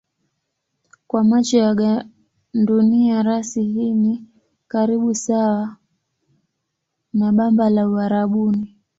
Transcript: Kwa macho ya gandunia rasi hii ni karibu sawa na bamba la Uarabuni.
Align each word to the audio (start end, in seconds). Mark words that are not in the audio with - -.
Kwa 1.07 1.23
macho 1.23 1.57
ya 1.57 1.75
gandunia 1.75 3.23
rasi 3.23 3.63
hii 3.63 3.93
ni 3.93 4.25
karibu 4.67 5.15
sawa 5.15 5.77
na 7.13 7.31
bamba 7.31 7.69
la 7.69 7.89
Uarabuni. 7.89 8.77